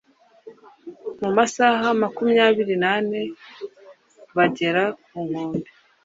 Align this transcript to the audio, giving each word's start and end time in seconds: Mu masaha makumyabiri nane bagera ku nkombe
Mu 1.21 1.29
masaha 1.37 1.87
makumyabiri 2.01 2.75
nane 2.83 3.19
bagera 4.35 4.83
ku 5.03 5.17
nkombe 5.27 5.69